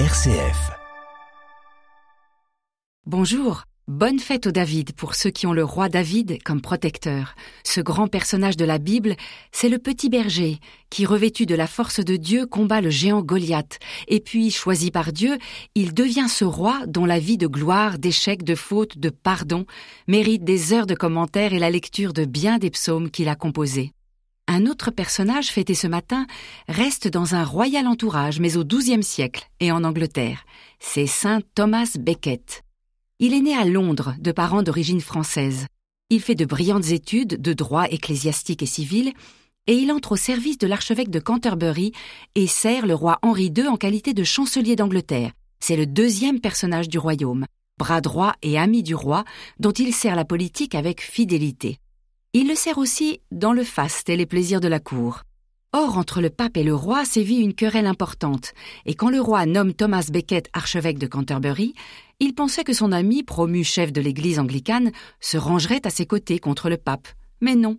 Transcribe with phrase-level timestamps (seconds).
[0.00, 0.72] RCF.
[3.06, 7.36] Bonjour, bonne fête au David pour ceux qui ont le roi David comme protecteur.
[7.62, 9.14] Ce grand personnage de la Bible,
[9.52, 10.58] c'est le petit berger
[10.90, 13.78] qui, revêtu de la force de Dieu, combat le géant Goliath.
[14.08, 15.38] Et puis, choisi par Dieu,
[15.76, 19.64] il devient ce roi dont la vie de gloire, d'échecs, de fautes, de pardon
[20.08, 23.92] mérite des heures de commentaires et la lecture de bien des psaumes qu'il a composés.
[24.46, 26.26] Un autre personnage fêté ce matin
[26.68, 30.44] reste dans un royal entourage, mais au XIIe siècle et en Angleterre.
[30.78, 32.62] C'est Saint Thomas Becket.
[33.20, 35.66] Il est né à Londres de parents d'origine française.
[36.10, 39.12] Il fait de brillantes études de droit ecclésiastique et civil,
[39.66, 41.92] et il entre au service de l'archevêque de Canterbury
[42.34, 45.32] et sert le roi Henri II en qualité de chancelier d'Angleterre.
[45.60, 47.46] C'est le deuxième personnage du royaume,
[47.78, 49.24] bras droit et ami du roi,
[49.58, 51.78] dont il sert la politique avec fidélité.
[52.36, 55.22] Il le sert aussi dans le faste et les plaisirs de la cour.
[55.72, 58.54] Or, entre le pape et le roi sévit une querelle importante,
[58.86, 61.74] et quand le roi nomme Thomas Becket archevêque de Canterbury,
[62.18, 66.40] il pensait que son ami, promu chef de l'église anglicane, se rangerait à ses côtés
[66.40, 67.06] contre le pape.
[67.40, 67.78] Mais non,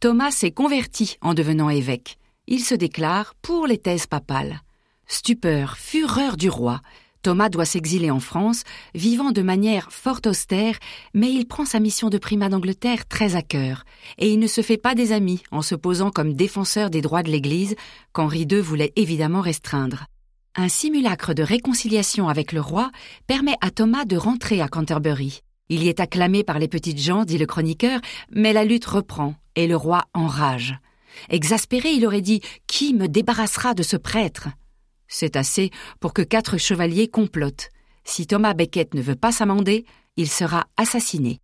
[0.00, 2.18] Thomas s'est converti en devenant évêque.
[2.46, 4.60] Il se déclare pour les thèses papales.
[5.06, 6.82] Stupeur, fureur du roi,
[7.24, 10.78] Thomas doit s'exiler en France, vivant de manière fort austère,
[11.14, 13.84] mais il prend sa mission de primat d'Angleterre très à cœur,
[14.18, 17.22] et il ne se fait pas des amis en se posant comme défenseur des droits
[17.22, 17.76] de l'Église,
[18.12, 20.04] qu'Henri II voulait évidemment restreindre.
[20.54, 22.90] Un simulacre de réconciliation avec le roi
[23.26, 25.40] permet à Thomas de rentrer à Canterbury.
[25.70, 28.02] Il y est acclamé par les petites gens, dit le chroniqueur,
[28.32, 30.78] mais la lutte reprend, et le roi enrage.
[31.30, 34.48] Exaspéré, il aurait dit Qui me débarrassera de ce prêtre?
[35.08, 37.70] C'est assez pour que quatre chevaliers complotent.
[38.04, 39.84] Si Thomas Becket ne veut pas s'amender,
[40.16, 41.40] il sera assassiné.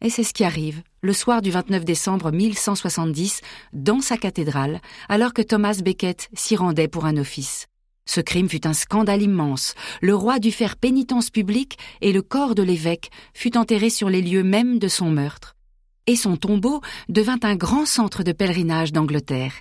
[0.00, 3.40] Et c'est ce qui arrive, le soir du 29 décembre 1170,
[3.72, 7.66] dans sa cathédrale, alors que Thomas Becket s'y rendait pour un office.
[8.06, 9.74] Ce crime fut un scandale immense.
[10.00, 14.22] Le roi dut faire pénitence publique et le corps de l'évêque fut enterré sur les
[14.22, 15.56] lieux mêmes de son meurtre.
[16.06, 16.80] Et son tombeau
[17.10, 19.52] devint un grand centre de pèlerinage d'Angleterre.